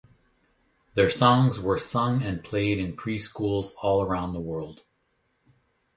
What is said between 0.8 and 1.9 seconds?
Their songs were